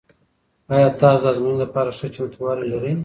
[0.73, 2.93] آیا تاسو د ازموینې لپاره ښه چمتووالی لرئ؟